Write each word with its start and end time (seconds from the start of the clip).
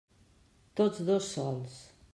Tots 0.81 1.03
dos 1.11 1.31
sols. 1.37 1.81